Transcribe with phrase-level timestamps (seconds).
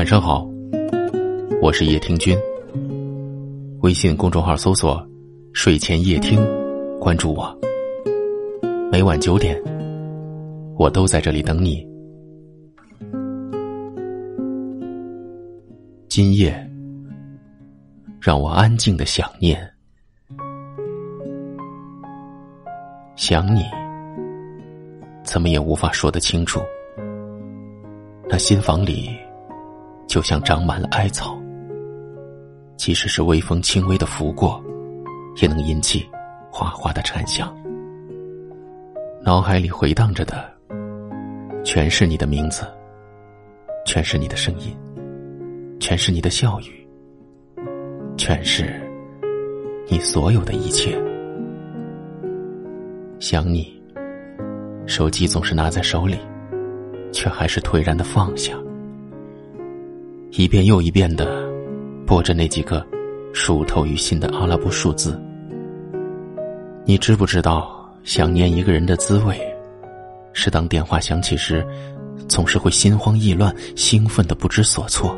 [0.00, 0.48] 晚上好，
[1.60, 2.34] 我是叶听君。
[3.82, 5.06] 微信公众号搜索
[5.52, 6.40] “睡前夜听”，
[6.98, 7.54] 关注我。
[8.90, 9.62] 每晚九点，
[10.78, 11.86] 我都在这里等你。
[16.08, 16.50] 今夜，
[18.22, 19.60] 让我安静的想念，
[23.16, 23.64] 想你，
[25.24, 26.58] 怎么也无法说得清楚。
[28.30, 29.10] 那心房里。
[30.10, 31.40] 就像长满了艾草，
[32.76, 34.60] 即使是微风轻微的拂过，
[35.40, 36.04] 也能引起
[36.50, 37.56] 哗哗的颤响。
[39.22, 40.50] 脑海里回荡着的，
[41.62, 42.64] 全是你的名字，
[43.86, 44.76] 全是你的声音，
[45.78, 46.84] 全是你的笑语，
[48.16, 48.82] 全是
[49.86, 51.00] 你所有的一切。
[53.20, 53.80] 想你，
[54.88, 56.18] 手机总是拿在手里，
[57.12, 58.58] 却还是颓然的放下。
[60.32, 61.44] 一遍又一遍的
[62.06, 62.86] 拨着那几个
[63.32, 65.20] 熟透于心的阿拉伯数字。
[66.84, 69.36] 你知不知道想念一个人的滋味？
[70.32, 71.66] 是当电话响起时，
[72.28, 75.10] 总是会心慌意乱、兴奋的不知所措；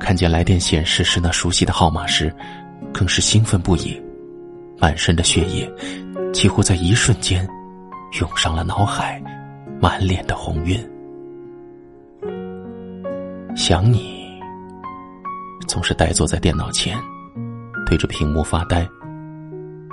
[0.00, 2.34] 看见来电显示是那熟悉的号码时，
[2.92, 3.96] 更是兴奋不已，
[4.78, 5.70] 满身的血液
[6.32, 7.48] 几乎在一瞬间
[8.20, 9.22] 涌上了脑海，
[9.80, 10.76] 满脸的红晕。
[13.56, 14.38] 想你，
[15.66, 16.94] 总是呆坐在电脑前，
[17.86, 18.86] 对着屏幕发呆。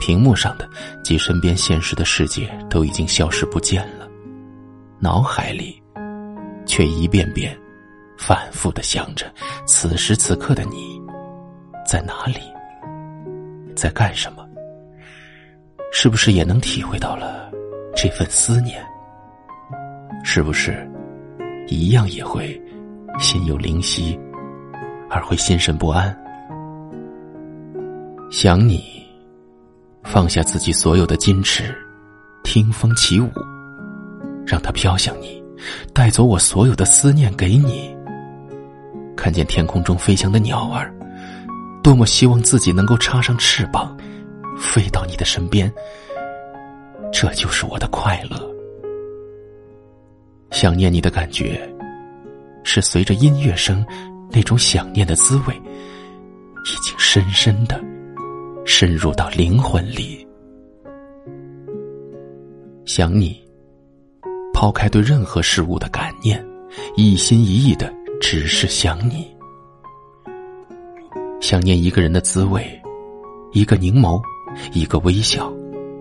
[0.00, 0.68] 屏幕上的
[1.04, 4.08] 及身边现实的世界都已经消失不见了，
[4.98, 5.80] 脑海里
[6.66, 7.56] 却一遍遍
[8.18, 9.32] 反复的想着：
[9.64, 11.00] 此时此刻的你
[11.86, 12.40] 在哪里，
[13.76, 14.44] 在干什么？
[15.92, 17.48] 是不是也能体会到了
[17.94, 18.84] 这份思念？
[20.24, 20.90] 是不是
[21.68, 22.60] 一样也会？
[23.18, 24.18] 心有灵犀，
[25.08, 26.16] 而会心神不安。
[28.30, 28.82] 想你，
[30.02, 31.74] 放下自己所有的矜持，
[32.42, 33.30] 听风起舞，
[34.44, 35.42] 让它飘向你，
[35.92, 37.96] 带走我所有的思念给你。
[39.16, 40.92] 看见天空中飞翔的鸟儿，
[41.82, 43.96] 多么希望自己能够插上翅膀，
[44.58, 45.72] 飞到你的身边。
[47.12, 48.36] 这就是我的快乐。
[50.50, 51.73] 想念你的感觉。
[52.64, 53.86] 是随着音乐声，
[54.30, 57.80] 那种想念的滋味，已经深深的
[58.64, 60.26] 深入到灵魂里。
[62.84, 63.40] 想你，
[64.52, 66.44] 抛开对任何事物的感念，
[66.96, 69.32] 一心一意的只是想你。
[71.40, 72.66] 想念一个人的滋味，
[73.52, 74.20] 一个凝眸，
[74.72, 75.52] 一个微笑，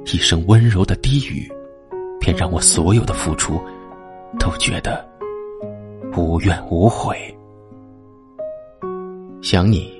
[0.05, 1.51] 一声温柔的低语，
[2.19, 3.61] 便让我所有的付出
[4.39, 5.05] 都觉得。
[6.15, 7.17] 无怨无悔，
[9.41, 9.91] 想你，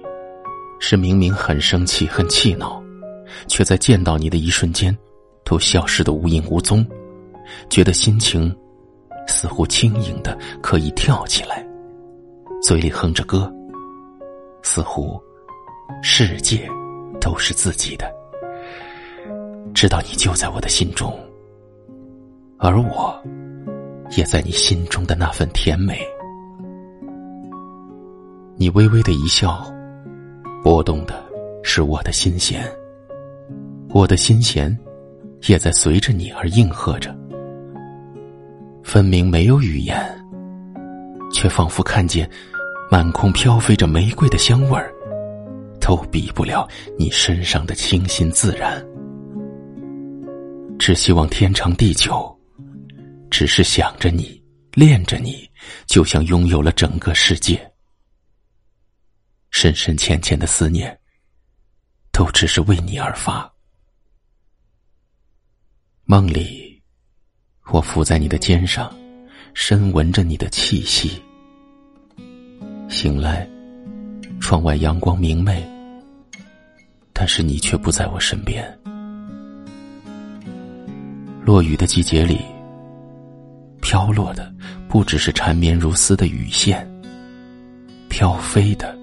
[0.80, 2.82] 是明明很生气、很气恼，
[3.48, 4.96] 却在见到你的一瞬间，
[5.44, 6.86] 都消失的无影无踪，
[7.68, 8.56] 觉得心情
[9.28, 11.66] 似乎轻盈的可以跳起来，
[12.62, 13.52] 嘴里哼着歌，
[14.62, 15.20] 似乎
[16.04, 16.70] 世界
[17.20, 18.14] 都是自己的，
[19.74, 21.12] 知道你就在我的心中，
[22.60, 23.20] 而我。
[24.16, 25.98] 也在你心中的那份甜美，
[28.56, 29.66] 你微微的一笑，
[30.64, 31.24] 拨动的
[31.64, 32.64] 是我的心弦，
[33.90, 34.78] 我的心弦
[35.48, 37.16] 也在随着你而应和着。
[38.84, 39.98] 分明没有语言，
[41.32, 42.30] 却仿佛看见
[42.92, 44.94] 满空飘飞着玫瑰的香味儿，
[45.80, 46.68] 都比不了
[47.00, 48.84] 你身上的清新自然。
[50.78, 52.33] 只希望天长地久。
[53.34, 54.40] 只是想着你，
[54.74, 55.50] 恋着你，
[55.88, 57.60] 就像拥有了整个世界。
[59.50, 60.96] 深深浅浅的思念，
[62.12, 63.52] 都只是为你而发。
[66.04, 66.80] 梦里，
[67.72, 68.96] 我伏在你的肩上，
[69.56, 71.20] 深闻着你的气息。
[72.88, 73.50] 醒来，
[74.40, 75.68] 窗外阳光明媚，
[77.12, 78.64] 但是你却不在我身边。
[81.44, 82.53] 落雨的季节里。
[83.84, 84.50] 飘落的
[84.88, 86.90] 不只是缠绵如丝的雨线，
[88.08, 88.98] 飘飞的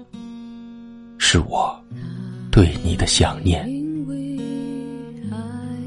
[1.19, 1.79] 是我
[2.49, 3.63] 对你的想念。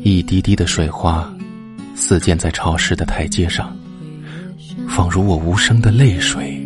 [0.04, 1.34] 一滴滴的水花
[1.96, 3.76] 似溅在潮湿的台阶上，
[4.88, 6.64] 仿如我无声的泪水。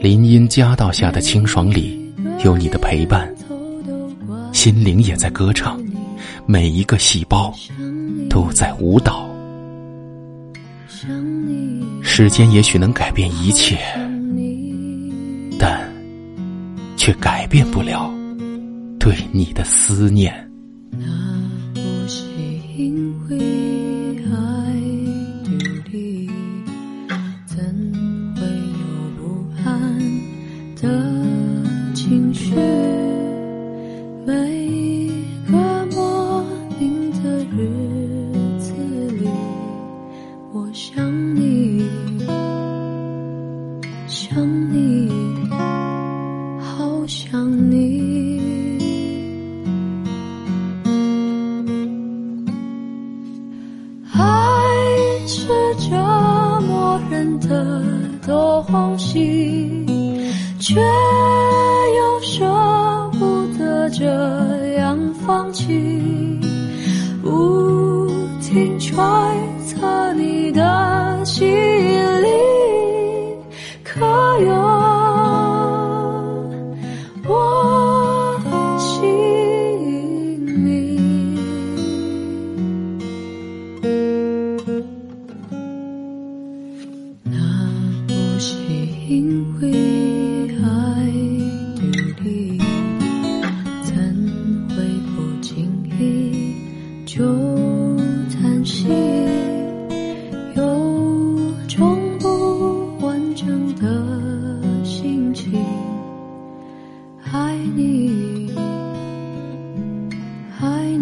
[0.00, 1.98] 林荫夹道下的清爽里
[2.44, 3.32] 有你的陪伴，
[4.52, 5.82] 心灵也在歌唱，
[6.44, 7.54] 每一个细胞
[8.28, 9.31] 都在舞蹈。
[10.94, 11.10] 想
[11.48, 13.78] 你，时间也许能改变一切，
[15.58, 15.90] 但
[16.98, 18.12] 却改变不了
[19.00, 20.48] 对你的思念。
[44.34, 44.42] 想
[44.72, 45.10] 你，
[46.58, 48.40] 好想你。
[54.10, 54.18] 爱
[55.26, 55.90] 是折
[56.66, 57.84] 磨人的
[58.26, 59.84] 东西，
[60.58, 64.06] 却又舍不得这
[64.78, 66.40] 样放弃。
[67.22, 68.08] 不
[68.40, 69.31] 停揣
[107.62, 108.52] 爱你，
[110.58, 110.98] 爱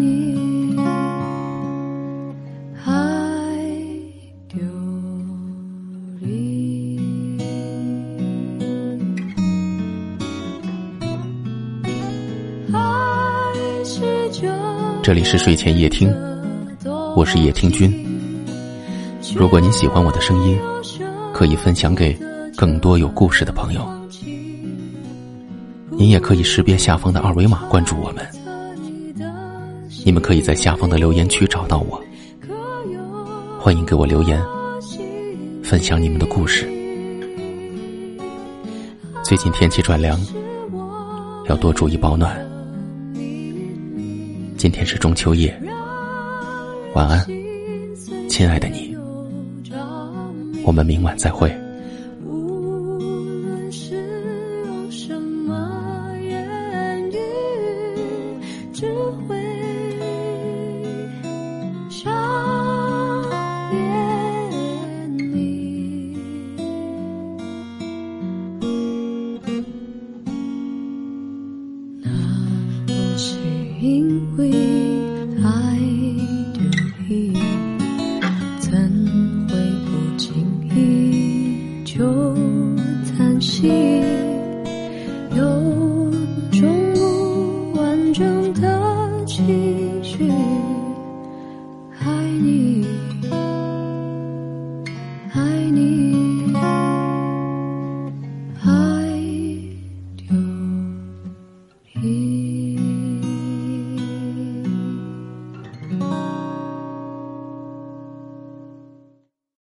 [4.46, 4.60] 丢。
[15.02, 16.14] 这里是睡前夜听，
[17.16, 17.90] 我是夜听君。
[19.34, 20.58] 如果您喜欢我的声音，
[21.32, 22.12] 可以分享给
[22.54, 23.99] 更多有故事的朋友。
[26.00, 28.26] 您也可以识别下方的二维码关注我们。
[30.02, 32.02] 你们可以在下方的留言区找到我，
[33.60, 34.42] 欢迎给我留言，
[35.62, 36.66] 分享你们的故事。
[39.22, 40.18] 最近天气转凉，
[41.50, 42.34] 要多注意保暖。
[44.56, 45.54] 今天是中秋夜，
[46.94, 47.22] 晚安，
[48.26, 48.96] 亲爱的你。
[50.64, 51.54] 我们明晚再会。